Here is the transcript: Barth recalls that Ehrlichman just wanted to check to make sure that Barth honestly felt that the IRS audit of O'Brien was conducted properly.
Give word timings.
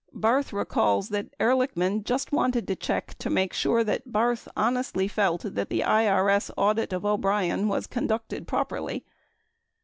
Barth 0.13 0.51
recalls 0.51 1.09
that 1.09 1.37
Ehrlichman 1.37 2.03
just 2.03 2.31
wanted 2.31 2.65
to 2.67 2.75
check 2.75 3.13
to 3.19 3.29
make 3.29 3.53
sure 3.53 3.83
that 3.83 4.11
Barth 4.11 4.47
honestly 4.57 5.07
felt 5.07 5.41
that 5.43 5.69
the 5.69 5.81
IRS 5.81 6.49
audit 6.57 6.91
of 6.91 7.05
O'Brien 7.05 7.67
was 7.67 7.85
conducted 7.85 8.47
properly. 8.47 9.05